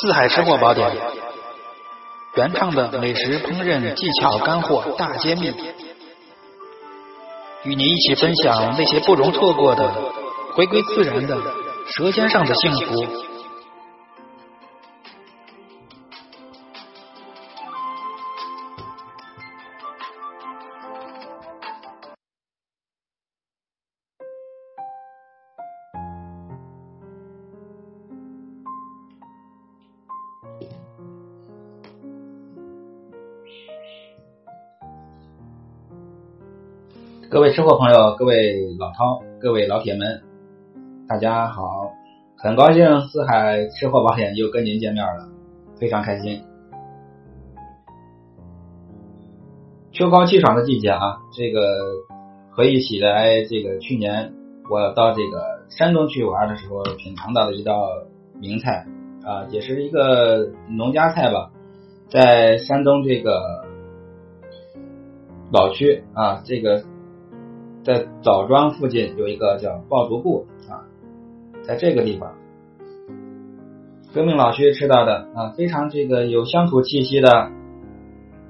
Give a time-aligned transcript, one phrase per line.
[0.00, 0.90] 四海吃货宝典，
[2.34, 5.52] 原创的美食烹饪技巧干货大揭秘，
[7.64, 9.92] 与您一起分享那些不容错过的
[10.54, 11.36] 回归自然的
[11.86, 13.29] 舌尖上的幸福。
[37.30, 40.20] 各位吃货朋友，各位老饕，各位老铁们，
[41.06, 41.92] 大家好！
[42.36, 45.28] 很高兴四海吃货保险又跟您见面了，
[45.78, 46.42] 非常开心。
[49.92, 51.60] 秋高气爽的季节啊，这个
[52.50, 54.32] 回忆起来，这个去年
[54.68, 57.90] 我到这个山东去玩的时候，品尝到的一道
[58.40, 58.88] 名菜
[59.24, 61.52] 啊，也是一个农家菜吧，
[62.08, 63.40] 在山东这个
[65.52, 66.82] 老区啊，这个。
[67.82, 70.84] 在枣庄附近有一个叫抱竹铺啊，
[71.62, 72.34] 在这个地方，
[74.12, 77.50] 革命老区吃到的啊，非常这个有乡土气息的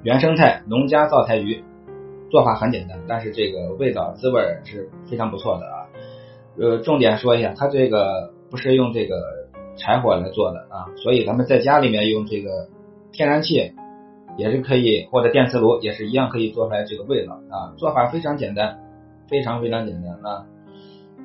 [0.03, 1.63] 原生态农家灶台鱼，
[2.29, 5.87] 做法很简单，但是这个味道滋味是非常不错的啊。
[6.59, 9.17] 呃，重点说一下，它这个不是用这个
[9.77, 12.67] 柴火来做的啊，所以咱们在家里面用这个
[13.13, 13.75] 天然气
[14.37, 17.75] 也是可以，或者电磁炉也是一样可以做出来这个味道啊。
[17.77, 18.81] 做法非常简单。
[19.31, 20.45] 非常非常简单啊，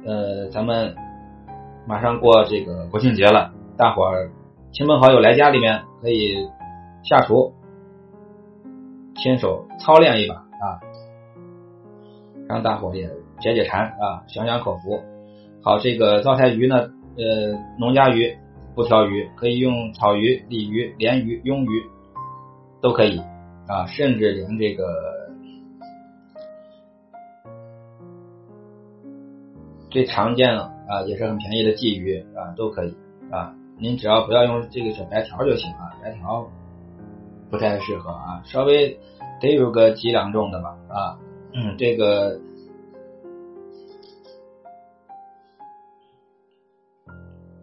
[0.06, 0.96] 呃，咱们
[1.88, 4.30] 马上过这个国庆节了，大伙儿
[4.72, 6.48] 亲朋好友来家里面可以
[7.04, 7.52] 下厨，
[9.16, 10.80] 亲手操练一把啊，
[12.48, 15.02] 让大伙也解解馋啊，享享口福。
[15.64, 18.38] 好，这个灶台鱼呢，呃，农家鱼
[18.76, 21.84] 不挑鱼，可以用草鱼、鲤鱼、鲢鱼、鳙鱼
[22.82, 23.18] 都可以
[23.68, 25.25] 啊，甚至连这个。
[29.96, 32.94] 最常见的啊，也是很便宜的鲫鱼啊，都可以
[33.32, 33.56] 啊。
[33.80, 36.52] 您只要不要用这个小白条就行了，白条
[37.50, 39.00] 不太适合啊，稍微
[39.40, 41.18] 得有个几两重的吧啊。
[41.54, 42.42] 嗯，这个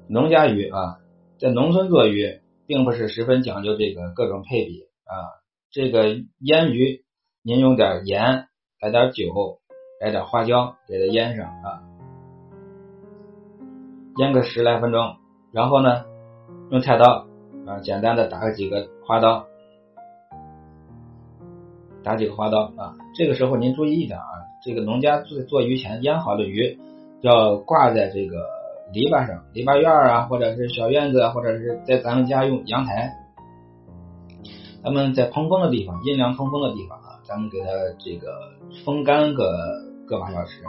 [0.09, 1.01] 农家鱼啊，
[1.39, 5.37] 在农村做鱼，并不是十分讲究这个各种配比啊。
[5.71, 7.05] 这个腌鱼，
[7.43, 8.49] 您用点盐，
[8.81, 9.61] 来点酒，
[10.01, 11.92] 来点花椒，给它腌上啊。
[14.19, 15.17] 腌个十来分钟，
[15.53, 16.05] 然后呢，
[16.71, 17.27] 用菜刀
[17.67, 19.47] 啊，简单的打个几个花刀，
[22.03, 22.95] 打几个花刀啊。
[23.15, 24.25] 这个时候您注意一点啊，
[24.63, 26.79] 这个农家做做鱼前腌好的鱼
[27.23, 28.37] 要挂在这个
[28.93, 33.15] 篱笆上，篱笆院啊，或者是小院子，或者是在咱们家用阳台，
[34.85, 37.67] 咱们在通风的地方，阴凉通风的地方啊，咱们给它
[37.99, 38.29] 这个
[38.85, 39.51] 风干个
[40.07, 40.63] 个把小时。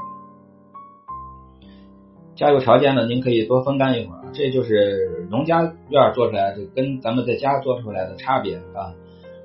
[2.36, 8.94] 家有条件的，您可以多风干一会儿，这就是农家院做出来的，跟咱们在家做出来的差别啊。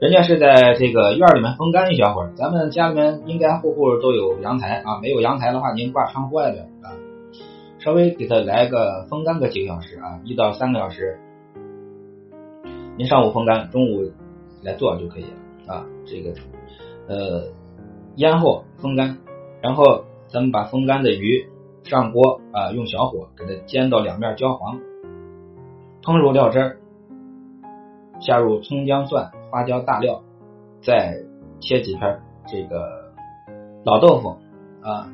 [0.00, 6.97] 人家是在这个院里面风干一小会儿，咱们家里面应该户户都有阳台啊，没有阳台的话，您挂窗户外边啊，
[7.78, 11.19] 稍微给它来个风干个几个小时啊，一到三个小时。
[12.97, 14.10] 您上午风干，中午
[14.62, 15.25] 来做就可以
[15.66, 15.84] 了啊。
[16.06, 16.32] 这个
[17.06, 17.49] 呃
[18.16, 19.19] 腌后风干，
[19.60, 21.47] 然后咱们把风干的鱼。
[21.88, 24.78] 上锅啊，用小火给它煎到两面焦黄，
[26.03, 26.76] 烹入料汁儿，
[28.21, 30.22] 下入葱姜蒜、花椒、大料，
[30.82, 31.16] 再
[31.60, 33.10] 切几片这个
[33.84, 34.37] 老豆腐
[34.82, 35.10] 啊，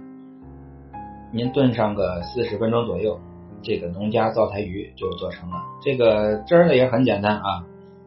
[1.32, 3.20] 您炖上个四十分钟左右，
[3.62, 5.56] 这个农家灶台鱼就做成了。
[5.80, 7.64] 这个汁儿呢也很简单啊，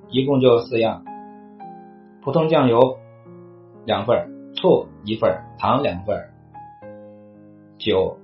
[0.09, 1.05] 一共就四样：
[2.21, 2.97] 普通酱油
[3.85, 6.21] 两份，醋一份，糖两份，
[7.77, 8.17] 酒。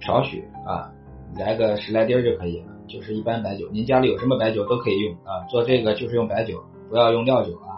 [0.00, 0.92] 少许啊，
[1.36, 3.68] 来个十来滴儿就可以了，就是一般白酒。
[3.70, 5.44] 您家里有什么白酒都可以用啊。
[5.50, 7.76] 做这个就是用白酒，不要用料酒啊。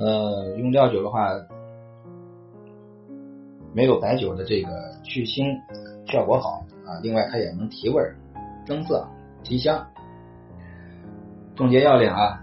[0.00, 1.28] 呃，用料酒的话，
[3.74, 4.68] 没有白酒的这个
[5.04, 5.54] 去腥
[6.10, 6.98] 效果好啊。
[7.02, 8.02] 另外它也能提味、
[8.66, 9.06] 增色、
[9.42, 9.86] 提香。
[11.54, 12.42] 总结要领啊，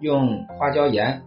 [0.00, 1.22] 用花椒、盐、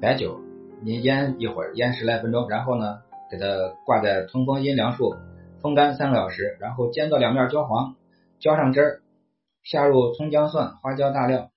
[0.00, 0.40] 白酒，
[0.80, 2.98] 您腌一会儿，腌十来分钟，然后呢，
[3.30, 3.46] 给它
[3.84, 5.12] 挂在通风阴凉处。
[5.60, 7.96] 风干三个小时，然后煎到两面焦黄，
[8.38, 9.02] 浇上汁儿，
[9.62, 11.50] 下入葱姜蒜、花椒、大料，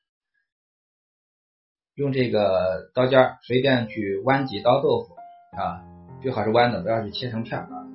[1.95, 5.15] 用这个刀尖随便去剜几刀豆腐
[5.57, 5.83] 啊，
[6.21, 7.87] 最好是剜的，不要去切成片啊，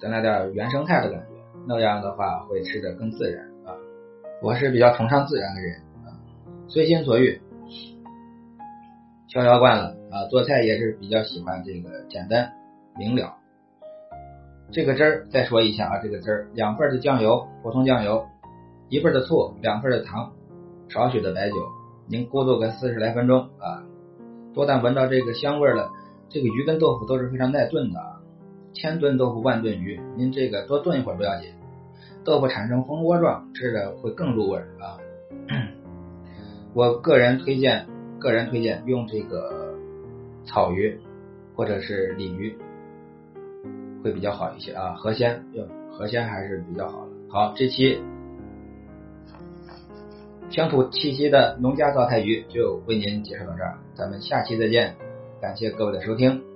[0.00, 1.26] 再来点原生态的感觉，
[1.66, 3.74] 那样的话会吃的更自然啊。
[4.42, 6.12] 我是比较崇尚自然的人啊，
[6.68, 7.40] 随心所欲，
[9.28, 10.26] 逍遥惯了啊。
[10.28, 12.52] 做菜也是比较喜欢这个简单
[12.96, 13.39] 明了。
[14.72, 18.24] 这个汁儿再说一下啊，这个汁儿两份的酱油，普通酱油，
[18.88, 20.32] 一份的醋，两份的糖，
[20.88, 21.56] 少许的白酒，
[22.06, 23.82] 您咕嘟个四十来分钟啊。
[24.54, 25.90] 多但闻到这个香味了，
[26.28, 28.00] 这个鱼跟豆腐都是非常耐炖的。
[28.72, 31.50] 千炖豆腐万炖鱼，您这个多炖一会儿不要紧，
[32.24, 34.98] 豆腐产生蜂窝状，吃着会更入味啊。
[36.72, 37.88] 我个人推荐，
[38.20, 39.74] 个人推荐用这个
[40.44, 41.00] 草鱼
[41.56, 42.56] 或者是鲤鱼
[44.02, 44.94] 会比较好一些啊。
[44.94, 47.12] 河鲜用河鲜还是比较好的。
[47.28, 48.02] 好，这期
[50.50, 54.96] 乡土气息的农家灶台鱼就为您介绍到这儿，咱们下期再见，
[55.40, 56.49] 感谢各位的收听。